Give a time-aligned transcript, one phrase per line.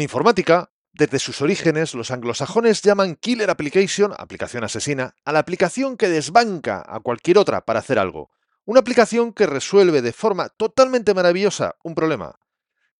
[0.00, 5.98] En informática, desde sus orígenes, los anglosajones llaman Killer Application, aplicación asesina, a la aplicación
[5.98, 8.30] que desbanca a cualquier otra para hacer algo.
[8.64, 12.38] Una aplicación que resuelve de forma totalmente maravillosa un problema.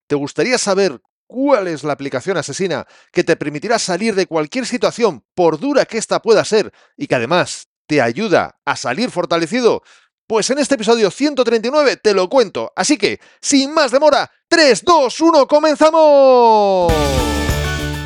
[0.08, 5.24] ¿Te gustaría saber cuál es la aplicación asesina que te permitirá salir de cualquier situación,
[5.34, 9.82] por dura que ésta pueda ser, y que además te ayuda a salir fortalecido?
[10.30, 12.72] Pues en este episodio 139 te lo cuento.
[12.76, 16.92] Así que, sin más demora, 3, 2, 1, comenzamos.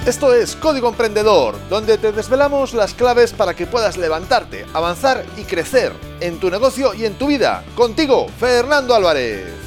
[0.07, 5.43] Esto es Código Emprendedor, donde te desvelamos las claves para que puedas levantarte, avanzar y
[5.43, 7.63] crecer en tu negocio y en tu vida.
[7.77, 9.64] Contigo, Fernando Álvarez.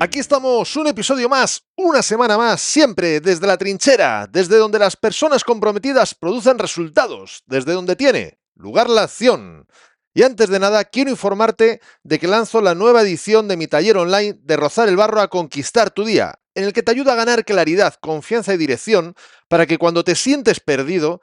[0.00, 4.94] Aquí estamos, un episodio más, una semana más, siempre desde la trinchera, desde donde las
[4.94, 9.66] personas comprometidas producen resultados, desde donde tiene lugar la acción.
[10.14, 13.96] Y antes de nada, quiero informarte de que lanzo la nueva edición de mi taller
[13.96, 17.16] online de Rozar el Barro a Conquistar tu Día, en el que te ayuda a
[17.16, 19.16] ganar claridad, confianza y dirección
[19.48, 21.20] para que cuando te sientes perdido,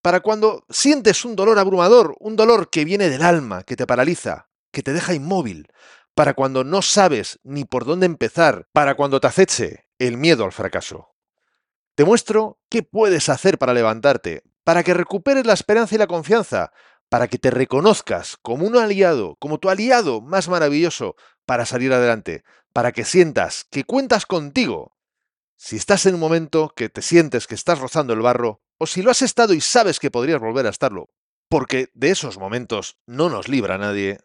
[0.00, 4.48] para cuando sientes un dolor abrumador, un dolor que viene del alma, que te paraliza,
[4.72, 5.68] que te deja inmóvil,
[6.14, 10.52] para cuando no sabes ni por dónde empezar, para cuando te aceche el miedo al
[10.52, 11.14] fracaso.
[11.94, 16.72] Te muestro qué puedes hacer para levantarte, para que recuperes la esperanza y la confianza,
[17.08, 22.42] para que te reconozcas como un aliado, como tu aliado más maravilloso para salir adelante,
[22.72, 24.96] para que sientas que cuentas contigo.
[25.56, 29.02] Si estás en un momento que te sientes que estás rozando el barro, o si
[29.02, 31.10] lo has estado y sabes que podrías volver a estarlo,
[31.48, 34.18] porque de esos momentos no nos libra nadie,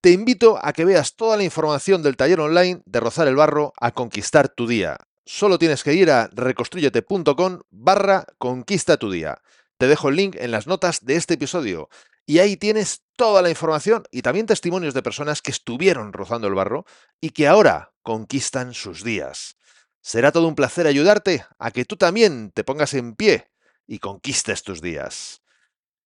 [0.00, 3.74] te invito a que veas toda la información del taller online de Rozar el Barro
[3.78, 4.96] a conquistar tu día.
[5.26, 9.42] Solo tienes que ir a reconstruyete.com barra conquista tu día.
[9.76, 11.90] Te dejo el link en las notas de este episodio
[12.24, 16.54] y ahí tienes toda la información y también testimonios de personas que estuvieron rozando el
[16.54, 16.86] barro
[17.20, 19.56] y que ahora conquistan sus días.
[20.00, 23.50] Será todo un placer ayudarte a que tú también te pongas en pie
[23.86, 25.42] y conquistes tus días.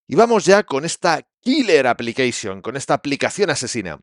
[0.06, 4.00] Y vamos ya con esta Killer Application, con esta aplicación asesina,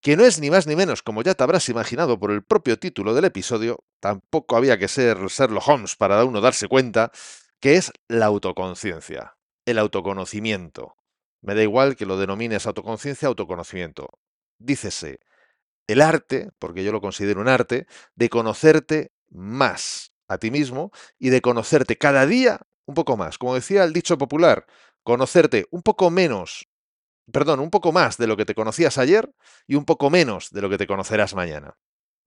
[0.00, 2.78] que no es ni más ni menos, como ya te habrás imaginado por el propio
[2.78, 7.10] título del episodio, tampoco había que ser Sherlock Holmes para uno darse cuenta,
[7.58, 10.94] que es la autoconciencia, el autoconocimiento.
[11.42, 14.08] Me da igual que lo denomines autoconciencia, autoconocimiento.
[14.58, 15.18] Dícese,
[15.88, 21.30] el arte, porque yo lo considero un arte, de conocerte más a ti mismo y
[21.30, 23.38] de conocerte cada día un poco más.
[23.38, 24.66] Como decía el dicho popular,
[25.02, 26.68] conocerte un poco menos,
[27.32, 29.32] perdón, un poco más de lo que te conocías ayer
[29.66, 31.76] y un poco menos de lo que te conocerás mañana.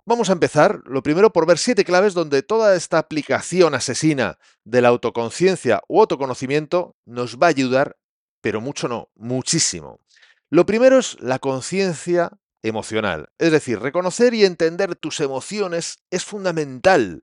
[0.05, 4.81] Vamos a empezar, lo primero, por ver siete claves donde toda esta aplicación asesina de
[4.81, 7.95] la autoconciencia u autoconocimiento nos va a ayudar,
[8.41, 10.01] pero mucho no, muchísimo.
[10.49, 12.31] Lo primero es la conciencia
[12.63, 17.21] emocional, es decir, reconocer y entender tus emociones es fundamental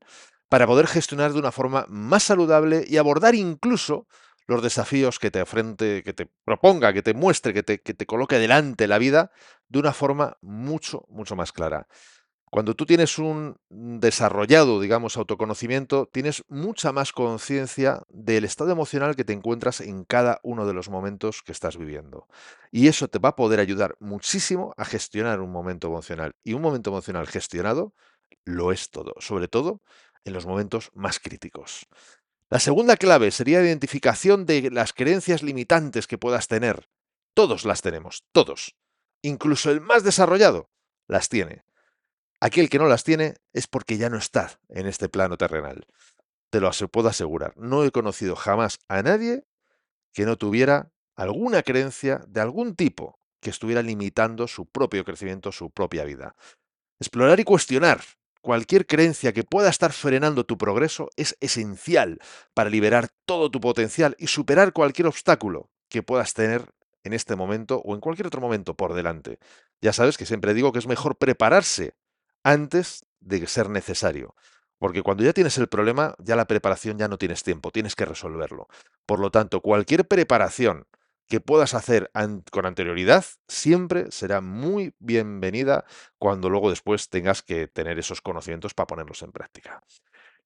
[0.49, 4.07] para poder gestionar de una forma más saludable y abordar incluso
[4.51, 8.07] los desafíos que te afrente, que te proponga, que te muestre, que te, que te
[8.07, 9.31] coloque delante la vida
[9.69, 11.87] de una forma mucho, mucho más clara.
[12.51, 19.25] Cuando tú tienes un desarrollado, digamos, autoconocimiento, tienes mucha más conciencia del estado emocional que
[19.25, 22.27] te encuentras en cada uno de los momentos que estás viviendo.
[22.73, 26.35] Y eso te va a poder ayudar muchísimo a gestionar un momento emocional.
[26.43, 27.95] Y un momento emocional gestionado
[28.45, 29.81] lo es todo, sobre todo
[30.25, 31.87] en los momentos más críticos.
[32.51, 36.89] La segunda clave sería la identificación de las creencias limitantes que puedas tener.
[37.33, 38.75] Todos las tenemos, todos.
[39.23, 40.69] Incluso el más desarrollado
[41.07, 41.65] las tiene.
[42.41, 45.87] Aquel que no las tiene es porque ya no está en este plano terrenal.
[46.51, 47.57] Te lo puedo asegurar.
[47.57, 49.45] No he conocido jamás a nadie
[50.13, 55.71] que no tuviera alguna creencia de algún tipo que estuviera limitando su propio crecimiento, su
[55.71, 56.35] propia vida.
[56.99, 58.01] Explorar y cuestionar
[58.43, 62.19] Cualquier creencia que pueda estar frenando tu progreso es esencial
[62.55, 66.65] para liberar todo tu potencial y superar cualquier obstáculo que puedas tener
[67.05, 69.39] en este momento o en cualquier otro momento por delante.
[69.83, 71.95] Ya sabes que siempre digo que es mejor prepararse
[72.43, 74.35] antes de ser necesario.
[74.79, 78.07] Porque cuando ya tienes el problema, ya la preparación ya no tienes tiempo, tienes que
[78.07, 78.69] resolverlo.
[79.05, 80.87] Por lo tanto, cualquier preparación
[81.31, 82.11] que puedas hacer
[82.51, 85.85] con anterioridad siempre será muy bienvenida
[86.19, 89.81] cuando luego después tengas que tener esos conocimientos para ponerlos en práctica.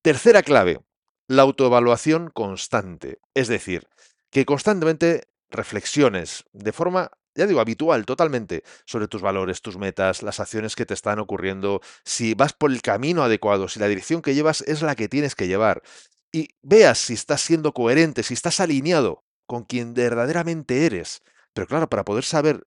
[0.02, 0.82] Tercera clave,
[1.26, 3.18] la autoevaluación constante.
[3.32, 3.88] Es decir,
[4.30, 10.38] que constantemente reflexiones de forma, ya digo, habitual totalmente sobre tus valores, tus metas, las
[10.38, 14.34] acciones que te están ocurriendo, si vas por el camino adecuado, si la dirección que
[14.34, 15.82] llevas es la que tienes que llevar.
[16.30, 21.22] Y veas si estás siendo coherente, si estás alineado con quien verdaderamente eres.
[21.54, 22.64] Pero claro, para poder saber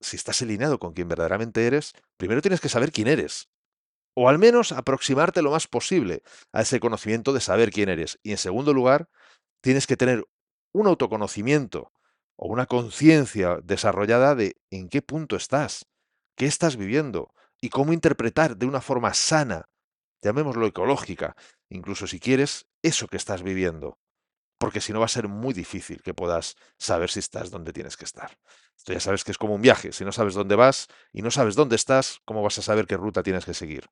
[0.00, 3.48] si estás alineado con quien verdaderamente eres, primero tienes que saber quién eres.
[4.16, 6.22] o al menos aproximarte lo más posible
[6.52, 8.18] a ese conocimiento de saber quién eres.
[8.22, 9.08] Y en segundo lugar,
[9.62, 10.24] tienes que tener
[10.72, 11.92] un autoconocimiento
[12.36, 15.86] o una conciencia desarrollada de en qué punto estás,
[16.36, 19.68] qué estás viviendo y cómo interpretar de una forma sana,
[20.22, 21.36] llamémoslo ecológica,
[21.70, 23.98] incluso si quieres, eso que estás viviendo.
[24.58, 27.96] Porque si no va a ser muy difícil que puedas saber si estás donde tienes
[27.96, 28.38] que estar.
[28.76, 29.92] Esto ya sabes que es como un viaje.
[29.92, 32.96] Si no sabes dónde vas y no sabes dónde estás, ¿cómo vas a saber qué
[32.96, 33.88] ruta tienes que seguir?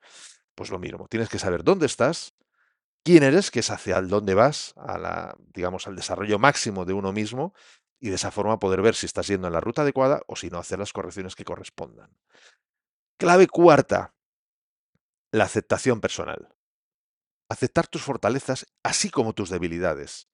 [0.55, 2.35] Pues lo mismo, tienes que saber dónde estás,
[3.05, 7.12] quién eres, que es hacia dónde vas, a la, digamos, al desarrollo máximo de uno
[7.12, 7.55] mismo,
[8.00, 10.50] y de esa forma poder ver si estás yendo en la ruta adecuada o si
[10.50, 12.11] no, hacer las correcciones que correspondan.
[13.17, 14.15] Clave cuarta,
[15.32, 16.55] la aceptación personal.
[17.49, 20.29] Aceptar tus fortalezas así como tus debilidades.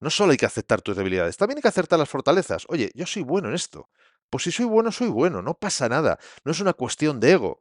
[0.00, 2.64] No solo hay que aceptar tus debilidades, también hay que aceptar las fortalezas.
[2.68, 3.88] Oye, yo soy bueno en esto.
[4.30, 6.18] Pues si soy bueno, soy bueno, no pasa nada.
[6.44, 7.60] No es una cuestión de ego.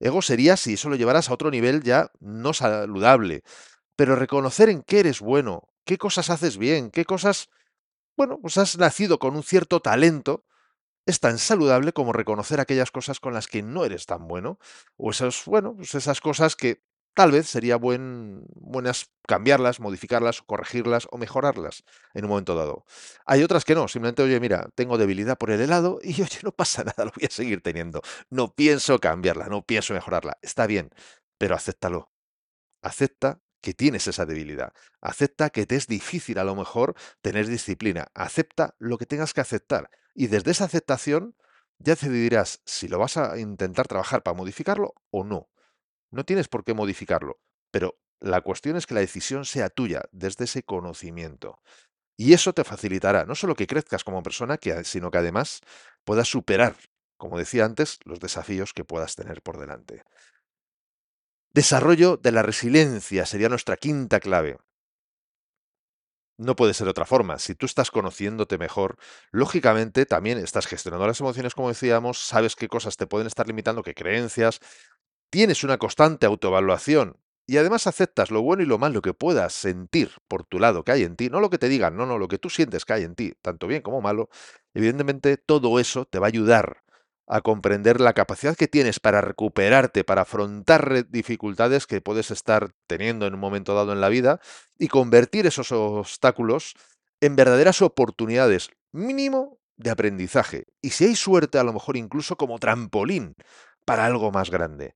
[0.00, 3.42] Ego sería si eso lo llevaras a otro nivel ya no saludable.
[3.96, 7.48] Pero reconocer en qué eres bueno, qué cosas haces bien, qué cosas,
[8.16, 10.44] bueno, pues has nacido con un cierto talento,
[11.06, 14.58] es tan saludable como reconocer aquellas cosas con las que no eres tan bueno,
[14.96, 16.82] o esas, bueno, pues esas cosas que
[17.14, 21.84] tal vez sería buen, buenas cambiarlas, modificarlas, corregirlas o mejorarlas
[22.14, 22.84] en un momento dado.
[23.26, 26.52] Hay otras que no, simplemente, oye, mira, tengo debilidad por el helado y oye, no
[26.52, 28.02] pasa nada, lo voy a seguir teniendo.
[28.30, 30.38] No pienso cambiarla, no pienso mejorarla.
[30.42, 30.90] Está bien,
[31.38, 32.10] pero acéptalo.
[32.82, 34.72] Acepta que tienes esa debilidad.
[35.00, 38.08] Acepta que te es difícil a lo mejor tener disciplina.
[38.14, 39.90] Acepta lo que tengas que aceptar.
[40.14, 41.34] Y desde esa aceptación
[41.78, 45.48] ya decidirás si lo vas a intentar trabajar para modificarlo o no.
[46.14, 47.40] No tienes por qué modificarlo,
[47.72, 51.58] pero la cuestión es que la decisión sea tuya desde ese conocimiento.
[52.16, 55.62] Y eso te facilitará no solo que crezcas como persona, sino que además
[56.04, 56.76] puedas superar,
[57.16, 60.04] como decía antes, los desafíos que puedas tener por delante.
[61.52, 64.58] Desarrollo de la resiliencia sería nuestra quinta clave.
[66.38, 67.40] No puede ser de otra forma.
[67.40, 68.98] Si tú estás conociéndote mejor,
[69.32, 73.82] lógicamente también estás gestionando las emociones, como decíamos, sabes qué cosas te pueden estar limitando,
[73.82, 74.60] qué creencias,
[75.34, 80.12] tienes una constante autoevaluación y además aceptas lo bueno y lo malo que puedas sentir
[80.28, 82.28] por tu lado que hay en ti, no lo que te digan, no, no, lo
[82.28, 84.28] que tú sientes que hay en ti, tanto bien como malo,
[84.74, 86.84] evidentemente todo eso te va a ayudar
[87.26, 93.26] a comprender la capacidad que tienes para recuperarte, para afrontar dificultades que puedes estar teniendo
[93.26, 94.38] en un momento dado en la vida
[94.78, 96.74] y convertir esos obstáculos
[97.20, 100.66] en verdaderas oportunidades, mínimo de aprendizaje.
[100.80, 103.34] Y si hay suerte, a lo mejor incluso como trampolín
[103.84, 104.94] para algo más grande.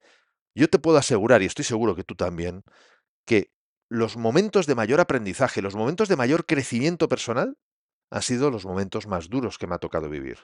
[0.59, 2.65] Yo te puedo asegurar, y estoy seguro que tú también,
[3.25, 3.53] que
[3.89, 7.57] los momentos de mayor aprendizaje, los momentos de mayor crecimiento personal,
[8.11, 10.39] han sido los momentos más duros que me ha tocado vivir.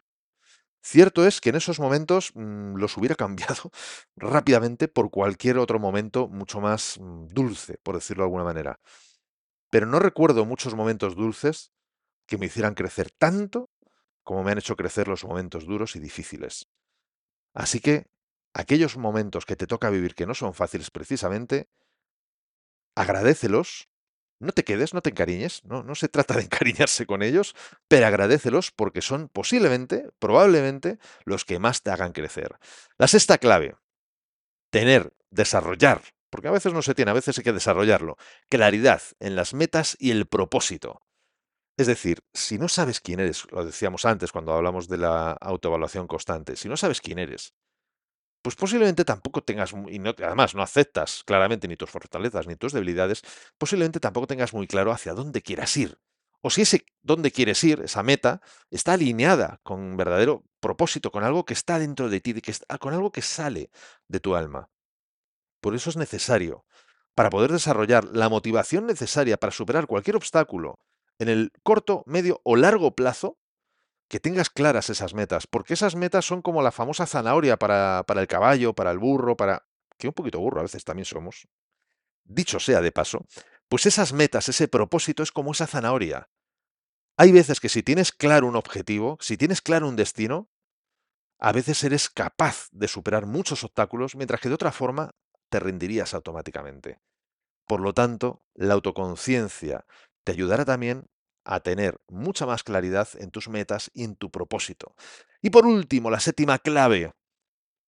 [0.85, 3.73] Cierto es que en esos momentos mm, los hubiera cambiado
[4.15, 8.79] rápidamente por cualquier otro momento mucho más mm, dulce, por decirlo de alguna manera.
[9.69, 11.73] Pero no recuerdo muchos momentos dulces
[12.29, 13.69] que me hicieran crecer tanto
[14.23, 16.69] como me han hecho crecer los momentos duros y difíciles.
[17.53, 18.07] Así que
[18.55, 21.69] aquellos momentos que te toca vivir que no son fáciles precisamente,
[22.95, 23.89] agradecelos
[24.41, 27.55] no te quedes, no te encariñes, no, no se trata de encariñarse con ellos,
[27.89, 32.59] pero agradecelos porque son posiblemente, probablemente, los que más te hagan crecer.
[32.99, 33.77] La sexta clave,
[34.71, 38.17] tener, desarrollar, porque a veces no se tiene, a veces hay que desarrollarlo,
[38.49, 41.01] claridad en las metas y el propósito.
[41.77, 46.07] Es decir, si no sabes quién eres, lo decíamos antes cuando hablamos de la autoevaluación
[46.07, 47.55] constante, si no sabes quién eres,
[48.45, 53.23] pues posiblemente tampoco tengas, y además no aceptas claramente ni tus fortalezas ni tus debilidades,
[53.57, 55.99] posiblemente tampoco tengas muy claro hacia dónde quieras ir.
[56.43, 61.25] O si ese dónde quieres ir, esa meta, está alineada con un verdadero propósito, con
[61.25, 63.71] algo que está dentro de ti, que está, con algo que sale
[64.09, 64.69] de tu alma.
[65.63, 66.67] Por eso es necesario,
[67.15, 70.81] para poder desarrollar la motivación necesaria para superar cualquier obstáculo
[71.19, 73.39] en el corto, medio o largo plazo,
[74.15, 78.21] que tengas claras esas metas, porque esas metas son como la famosa zanahoria para, para
[78.21, 79.67] el caballo, para el burro, para...
[79.99, 81.49] que un poquito burro a veces también somos.
[82.23, 83.27] Dicho sea de paso,
[83.69, 86.31] pues esas metas, ese propósito es como esa zanahoria.
[87.17, 90.49] Hay veces que si tienes claro un objetivo, si tienes claro un destino,
[91.41, 95.11] a veces eres capaz de superar muchos obstáculos, mientras que de otra forma
[95.49, 97.01] te rendirías automáticamente.
[97.67, 99.87] Por lo tanto, la autoconciencia
[100.23, 101.09] te ayudará también
[101.45, 104.95] a tener mucha más claridad en tus metas y en tu propósito.
[105.43, 107.13] Y por último, la séptima clave,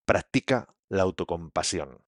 [0.04, 2.04] practica la autocompasión.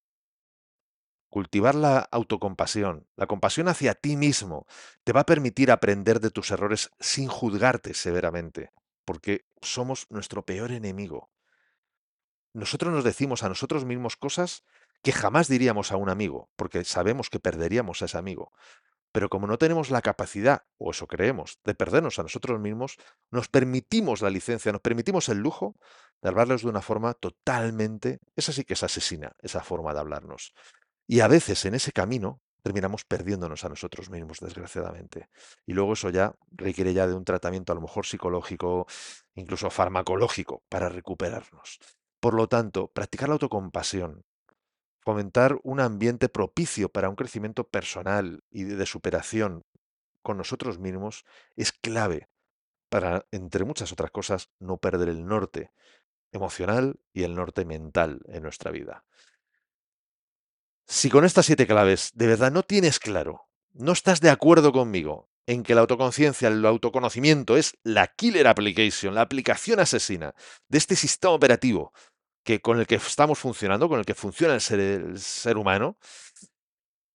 [1.30, 4.66] Cultivar la autocompasión, la compasión hacia ti mismo,
[5.04, 8.72] te va a permitir aprender de tus errores sin juzgarte severamente,
[9.04, 11.30] porque somos nuestro peor enemigo.
[12.54, 14.64] Nosotros nos decimos a nosotros mismos cosas
[15.02, 18.52] que jamás diríamos a un amigo, porque sabemos que perderíamos a ese amigo.
[19.12, 22.96] Pero como no tenemos la capacidad, o eso creemos, de perdernos a nosotros mismos,
[23.30, 25.76] nos permitimos la licencia, nos permitimos el lujo
[26.20, 30.52] de hablarles de una forma totalmente, esa sí que es asesina, esa forma de hablarnos.
[31.06, 35.28] Y a veces en ese camino terminamos perdiéndonos a nosotros mismos, desgraciadamente.
[35.64, 38.86] Y luego eso ya requiere ya de un tratamiento a lo mejor psicológico,
[39.34, 41.78] incluso farmacológico, para recuperarnos.
[42.20, 44.24] Por lo tanto, practicar la autocompasión,
[45.00, 49.64] fomentar un ambiente propicio para un crecimiento personal y de superación
[50.22, 51.24] con nosotros mismos
[51.56, 52.28] es clave
[52.88, 55.72] para, entre muchas otras cosas, no perder el norte
[56.32, 59.04] emocional y el norte mental en nuestra vida.
[60.86, 65.28] Si con estas siete claves de verdad no tienes claro, no estás de acuerdo conmigo
[65.46, 70.34] en que la autoconciencia, el autoconocimiento es la killer application, la aplicación asesina
[70.68, 71.92] de este sistema operativo
[72.48, 75.98] que con el que estamos funcionando, con el que funciona el ser, el ser humano,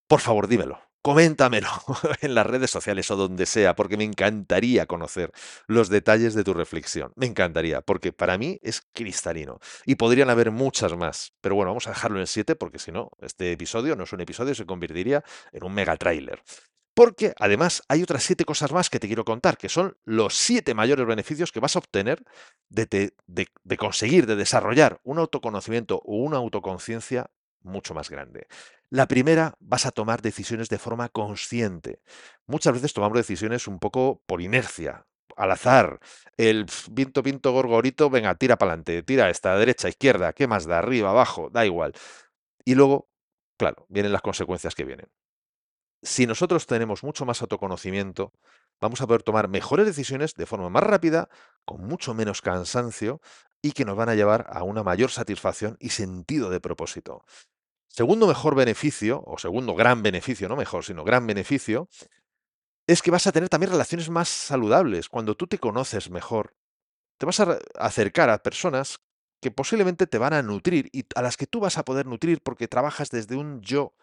[0.08, 1.68] por favor dímelo coméntamelo
[2.22, 5.32] en las redes sociales o donde sea, porque me encantaría conocer
[5.68, 7.12] los detalles de tu reflexión.
[7.16, 9.60] Me encantaría, porque para mí es cristalino.
[9.86, 11.34] Y podrían haber muchas más.
[11.42, 14.22] Pero bueno, vamos a dejarlo en siete, porque si no, este episodio no es un
[14.22, 16.42] episodio, se convertiría en un mega trailer.
[16.94, 20.74] Porque además hay otras siete cosas más que te quiero contar, que son los siete
[20.74, 22.24] mayores beneficios que vas a obtener
[22.70, 23.12] de,
[23.78, 27.32] conseguir, de desarrollar un autoconocimiento o una autoconciencia
[27.62, 28.48] mucho más grande.
[28.90, 32.02] La primera, vas a tomar decisiones de forma consciente.
[32.46, 36.00] Muchas veces tomamos decisiones un poco por inercia, al azar.
[36.38, 40.80] El viento, pinto, gorgorito, venga, tira para adelante, tira esta, derecha, izquierda, ¿qué más da?
[40.80, 41.94] Arriba, abajo, da igual.
[42.66, 43.10] Y luego,
[43.58, 45.08] claro, vienen las consecuencias que vienen.
[46.04, 48.34] Si nosotros tenemos mucho más autoconocimiento,
[48.82, 51.30] vamos a poder tomar mejores decisiones de forma más rápida,
[51.64, 53.22] con mucho menos cansancio
[53.62, 57.24] y que nos van a llevar a una mayor satisfacción y sentido de propósito.
[57.88, 61.88] Segundo mejor beneficio, o segundo gran beneficio, no mejor, sino gran beneficio,
[62.86, 65.08] es que vas a tener también relaciones más saludables.
[65.08, 66.54] Cuando tú te conoces mejor,
[67.18, 69.00] te vas a acercar a personas
[69.42, 72.42] que posiblemente te van a nutrir y a las que tú vas a poder nutrir
[72.42, 73.94] porque trabajas desde un yo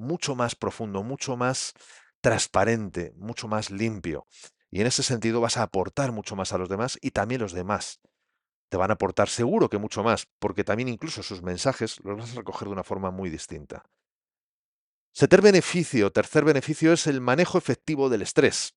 [0.00, 1.74] mucho más profundo, mucho más
[2.20, 4.26] transparente, mucho más limpio.
[4.70, 7.52] Y en ese sentido vas a aportar mucho más a los demás y también los
[7.52, 8.00] demás
[8.70, 12.32] te van a aportar seguro que mucho más, porque también incluso sus mensajes los vas
[12.32, 13.84] a recoger de una forma muy distinta.
[15.12, 18.76] Tercer beneficio, tercer beneficio es el manejo efectivo del estrés.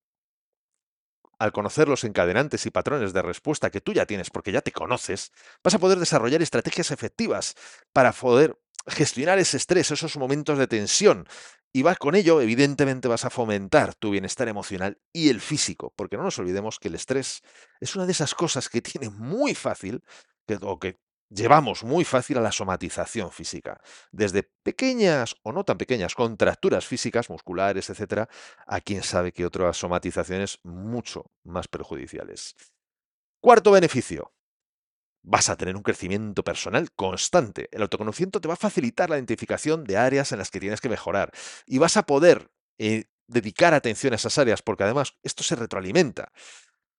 [1.37, 4.71] Al conocer los encadenantes y patrones de respuesta que tú ya tienes porque ya te
[4.71, 5.31] conoces,
[5.63, 7.55] vas a poder desarrollar estrategias efectivas
[7.91, 11.27] para poder gestionar ese estrés, esos momentos de tensión.
[11.71, 16.17] Y vas con ello, evidentemente, vas a fomentar tu bienestar emocional y el físico, porque
[16.17, 17.41] no nos olvidemos que el estrés
[17.81, 20.03] es una de esas cosas que tiene muy fácil,
[20.47, 20.97] que, o que
[21.29, 23.81] llevamos muy fácil a la somatización física.
[24.11, 28.29] Desde pequeñas o no tan pequeñas contracturas físicas, musculares, etcétera,
[28.67, 32.55] a quien sabe que otras somatizaciones mucho más perjudiciales.
[33.41, 34.31] Cuarto beneficio,
[35.23, 37.69] vas a tener un crecimiento personal constante.
[37.71, 40.89] El autoconocimiento te va a facilitar la identificación de áreas en las que tienes que
[40.89, 41.31] mejorar
[41.65, 46.31] y vas a poder eh, dedicar atención a esas áreas porque además esto se retroalimenta.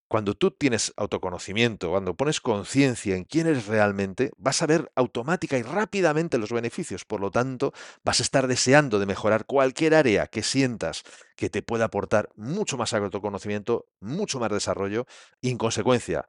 [0.08, 5.58] Cuando tú tienes autoconocimiento, cuando pones conciencia en quién eres realmente, vas a ver automática
[5.58, 7.04] y rápidamente los beneficios.
[7.04, 7.72] Por lo tanto,
[8.04, 11.02] vas a estar deseando de mejorar cualquier área que sientas
[11.36, 15.06] que te pueda aportar mucho más autoconocimiento, mucho más desarrollo
[15.40, 16.28] y en consecuencia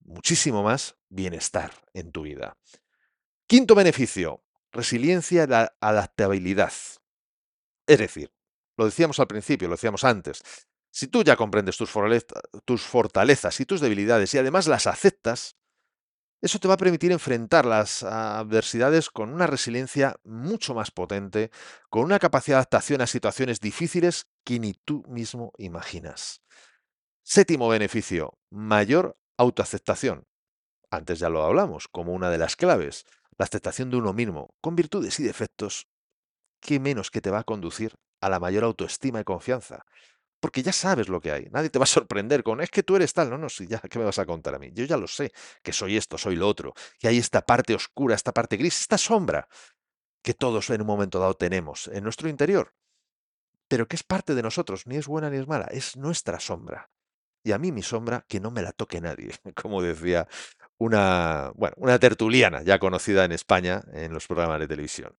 [0.00, 2.56] muchísimo más bienestar en tu vida.
[3.46, 6.72] Quinto beneficio, resiliencia y adaptabilidad.
[7.86, 8.32] Es decir,
[8.76, 10.42] lo decíamos al principio, lo decíamos antes,
[10.90, 11.90] si tú ya comprendes tus,
[12.64, 15.56] tus fortalezas y tus debilidades y además las aceptas,
[16.42, 21.50] eso te va a permitir enfrentar las adversidades con una resiliencia mucho más potente,
[21.90, 26.42] con una capacidad de adaptación a situaciones difíciles que ni tú mismo imaginas.
[27.22, 30.26] Séptimo beneficio, mayor Autoaceptación.
[30.90, 33.06] Antes ya lo hablamos, como una de las claves.
[33.38, 35.88] La aceptación de uno mismo, con virtudes y defectos,
[36.60, 39.86] ¿qué menos que te va a conducir a la mayor autoestima y confianza?
[40.40, 41.46] Porque ya sabes lo que hay.
[41.52, 43.30] Nadie te va a sorprender con, es que tú eres tal.
[43.30, 44.72] No, no, sí, ya, ¿qué me vas a contar a mí?
[44.74, 45.32] Yo ya lo sé,
[45.62, 46.74] que soy esto, soy lo otro.
[46.98, 49.48] Que hay esta parte oscura, esta parte gris, esta sombra
[50.22, 52.74] que todos en un momento dado tenemos en nuestro interior.
[53.68, 56.90] Pero que es parte de nosotros, ni es buena ni es mala, es nuestra sombra.
[57.42, 60.28] Y a mí mi sombra, que no me la toque nadie, como decía
[60.78, 65.14] una, bueno, una tertuliana ya conocida en España en los programas de televisión.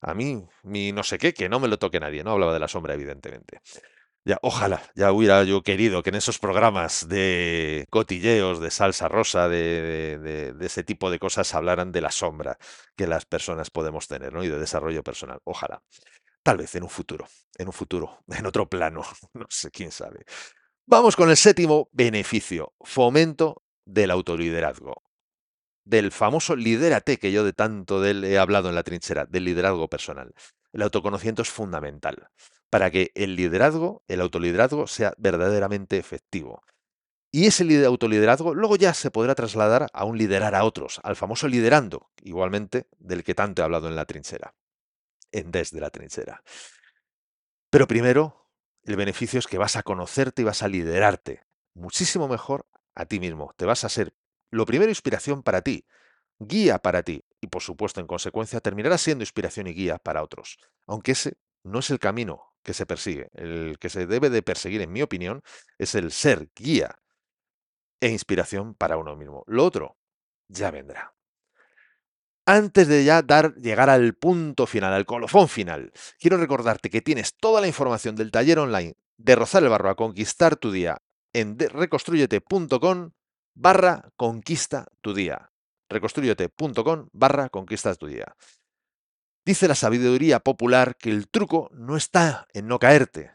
[0.00, 2.58] A mí, mi no sé qué, que no me lo toque nadie, no hablaba de
[2.60, 3.60] la sombra, evidentemente.
[4.24, 9.48] Ya, ojalá, ya hubiera yo querido que en esos programas de cotilleos, de salsa rosa,
[9.48, 12.56] de, de, ese tipo de cosas hablaran de la sombra
[12.96, 14.44] que las personas podemos tener, ¿no?
[14.44, 15.40] Y de desarrollo personal.
[15.44, 15.82] Ojalá.
[16.42, 17.26] Tal vez en un futuro,
[17.58, 19.02] en un futuro, en otro plano,
[19.34, 20.24] no sé, quién sabe.
[20.86, 25.04] Vamos con el séptimo beneficio, fomento del autoliderazgo.
[25.84, 29.44] Del famoso lidérate que yo de tanto de él he hablado en la trinchera, del
[29.44, 30.34] liderazgo personal.
[30.72, 32.30] El autoconocimiento es fundamental
[32.68, 36.62] para que el liderazgo, el autoliderazgo, sea verdaderamente efectivo.
[37.30, 41.46] Y ese autoliderazgo luego ya se podrá trasladar a un liderar a otros, al famoso
[41.46, 44.54] liderando, igualmente del que tanto he hablado en la trinchera,
[45.30, 46.42] en desde la trinchera.
[47.70, 48.41] Pero primero,
[48.84, 53.20] el beneficio es que vas a conocerte y vas a liderarte muchísimo mejor a ti
[53.20, 53.54] mismo.
[53.56, 54.14] Te vas a ser,
[54.50, 55.86] lo primero, inspiración para ti,
[56.38, 60.58] guía para ti y, por supuesto, en consecuencia, terminará siendo inspiración y guía para otros.
[60.86, 63.30] Aunque ese no es el camino que se persigue.
[63.34, 65.42] El que se debe de perseguir, en mi opinión,
[65.78, 66.98] es el ser guía
[68.00, 69.44] e inspiración para uno mismo.
[69.46, 69.96] Lo otro
[70.48, 71.14] ya vendrá.
[72.44, 77.36] Antes de ya dar, llegar al punto final, al colofón final, quiero recordarte que tienes
[77.36, 80.98] toda la información del taller online de Rozar el Barro a Conquistar tu Día
[81.32, 83.12] en reconstruyete.com
[83.54, 85.50] barra conquista tu día.
[85.88, 88.36] Reconstruyete.com barra conquista tu día.
[89.44, 93.32] Dice la sabiduría popular que el truco no está en no caerte,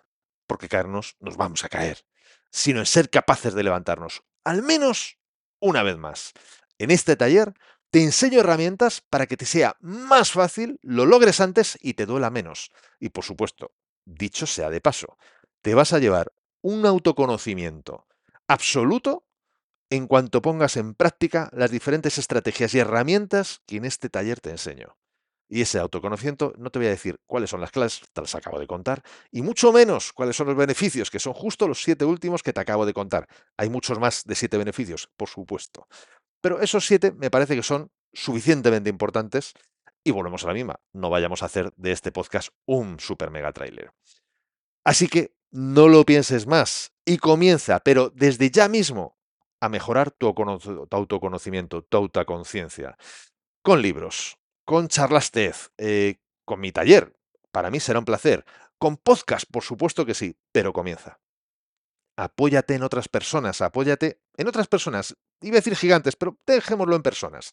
[0.47, 2.05] porque caernos nos vamos a caer,
[2.49, 5.17] sino en ser capaces de levantarnos, al menos
[5.59, 6.33] una vez más.
[6.79, 7.53] En este taller
[7.89, 12.29] te enseño herramientas para que te sea más fácil, lo logres antes y te duela
[12.29, 12.71] menos.
[12.99, 13.71] Y por supuesto,
[14.05, 15.17] dicho sea de paso,
[15.61, 18.05] te vas a llevar un autoconocimiento
[18.47, 19.25] absoluto
[19.89, 24.49] en cuanto pongas en práctica las diferentes estrategias y herramientas que en este taller te
[24.49, 24.97] enseño.
[25.49, 28.59] Y ese autoconocimiento, no te voy a decir cuáles son las clases, te las acabo
[28.59, 29.01] de contar,
[29.31, 32.59] y mucho menos cuáles son los beneficios, que son justo los siete últimos que te
[32.59, 33.29] acabo de contar.
[33.55, 35.87] Hay muchos más de siete beneficios, por supuesto.
[36.47, 39.53] Pero esos siete me parece que son suficientemente importantes
[40.01, 40.79] y volvemos a la misma.
[40.93, 43.91] No vayamos a hacer de este podcast un super mega trailer.
[44.85, 49.17] Así que no lo pienses más y comienza, pero desde ya mismo,
[49.59, 50.33] a mejorar tu,
[50.89, 52.97] autoconocimiento, tu autoconciencia,
[53.61, 57.13] con libros, con charlas TED, eh, con mi taller.
[57.51, 58.45] Para mí será un placer.
[58.77, 61.19] Con podcast, por supuesto que sí, pero comienza.
[62.15, 65.17] Apóyate en otras personas, apóyate en otras personas.
[65.41, 67.51] Iba a decir gigantes, pero dejémoslo en personas.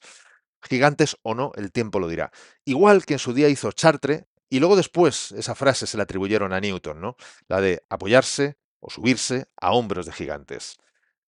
[0.62, 2.30] Gigantes o no, el tiempo lo dirá.
[2.64, 6.52] Igual que en su día hizo Chartre, y luego después esa frase se la atribuyeron
[6.52, 7.16] a Newton, ¿no?
[7.48, 10.76] La de apoyarse o subirse a hombros de gigantes.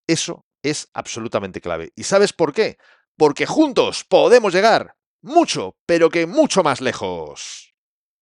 [0.07, 1.91] Eso es absolutamente clave.
[1.95, 2.77] ¿Y sabes por qué?
[3.17, 7.75] Porque juntos podemos llegar mucho, pero que mucho más lejos.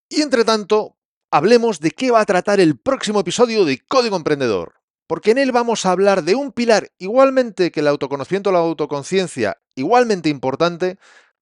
[0.10, 0.98] Y entre tanto,
[1.32, 4.82] hablemos de qué va a tratar el próximo episodio de Código Emprendedor.
[5.08, 8.60] Porque en él vamos a hablar de un pilar igualmente que el autoconocimiento o la
[8.60, 10.98] autoconciencia, igualmente importante,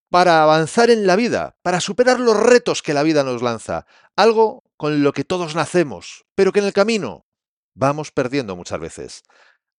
[0.09, 3.85] para avanzar en la vida, para superar los retos que la vida nos lanza.
[4.15, 7.25] Algo con lo que todos nacemos, pero que en el camino
[7.73, 9.23] vamos perdiendo muchas veces.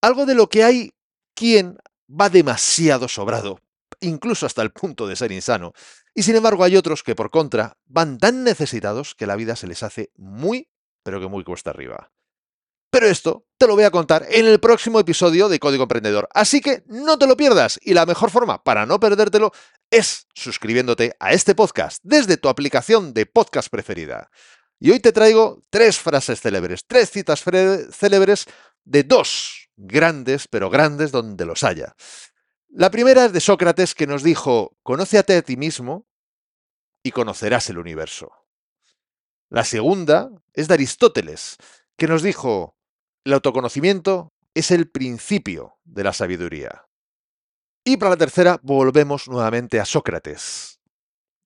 [0.01, 0.93] Algo de lo que hay
[1.35, 3.61] quien va demasiado sobrado
[4.05, 5.73] incluso hasta el punto de ser insano.
[6.15, 9.67] Y sin embargo hay otros que por contra van tan necesitados que la vida se
[9.67, 10.69] les hace muy,
[11.03, 12.11] pero que muy cuesta arriba.
[12.95, 16.29] Pero esto te lo voy a contar en el próximo episodio de Código Emprendedor.
[16.33, 19.51] Así que no te lo pierdas y la mejor forma para no perdértelo
[19.91, 24.31] es suscribiéndote a este podcast desde tu aplicación de podcast preferida.
[24.79, 27.43] Y hoy te traigo tres frases célebres, tres citas
[27.91, 28.47] célebres
[28.85, 31.97] de dos grandes, pero grandes donde los haya.
[32.69, 36.07] La primera es de Sócrates que nos dijo, conócete a ti mismo
[37.03, 38.31] y conocerás el universo.
[39.51, 41.57] La segunda es de Aristóteles,
[41.97, 42.74] que nos dijo,
[43.25, 46.87] el autoconocimiento es el principio de la sabiduría.
[47.85, 50.81] Y para la tercera volvemos nuevamente a Sócrates,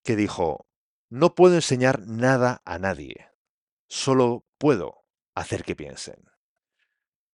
[0.04, 0.66] que dijo,
[1.08, 3.30] no puedo enseñar nada a nadie,
[3.88, 6.27] solo puedo hacer que piensen.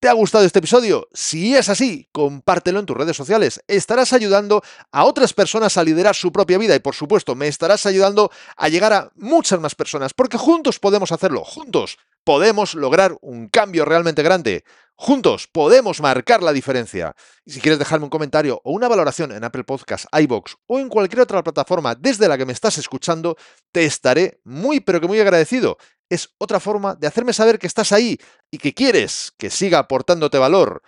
[0.05, 1.09] ¿Te ha gustado este episodio?
[1.15, 3.65] Si es así, compártelo en tus redes sociales.
[3.67, 4.63] Estarás ayudando
[4.93, 8.69] a otras personas a liderar su propia vida y por supuesto me estarás ayudando a
[8.69, 14.23] llegar a muchas más personas porque juntos podemos hacerlo, juntos podemos lograr un cambio realmente
[14.23, 14.65] grande.
[14.95, 17.17] Juntos podemos marcar la diferencia.
[17.47, 20.91] Y si quieres dejarme un comentario o una valoración en Apple Podcasts, iBox o en
[20.91, 23.37] cualquier otra plataforma desde la que me estás escuchando,
[23.73, 25.79] te estaré muy pero que muy agradecido
[26.15, 28.19] es otra forma de hacerme saber que estás ahí
[28.51, 30.83] y que quieres que siga aportándote valor.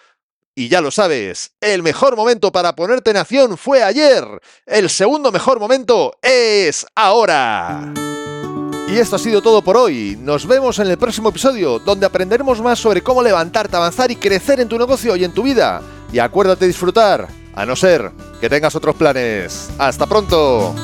[0.58, 4.24] Y ya lo sabes, el mejor momento para ponerte en acción fue ayer.
[4.64, 7.92] El segundo mejor momento es ahora.
[8.88, 10.16] Y esto ha sido todo por hoy.
[10.18, 14.60] Nos vemos en el próximo episodio, donde aprenderemos más sobre cómo levantarte, avanzar y crecer
[14.60, 15.82] en tu negocio y en tu vida.
[16.10, 19.68] Y acuérdate disfrutar, a no ser que tengas otros planes.
[19.76, 20.74] ¡Hasta pronto!